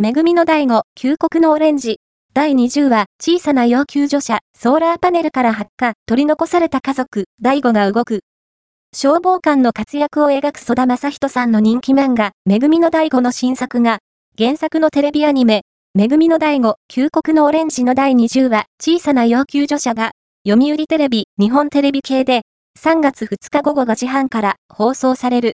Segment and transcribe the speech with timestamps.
[0.00, 1.98] めぐみの第5、旧国のオレンジ。
[2.32, 8.20] 第20話、小さな要求助者、ソーラーパネルから発火、取り残された家族、第5が動く。
[8.94, 13.98] 消防官の活躍を描く曽田正人さんの人気漫画、めぐみの第5の新作が、
[14.38, 15.62] 原作のテレビアニメ、
[15.94, 20.12] めぐみの第5、旧国のオレンジの第20話、小さな要求助者が、
[20.48, 22.42] 読売テレビ、日本テレビ系で、
[22.80, 25.46] 3月2日午後5時半から放送される。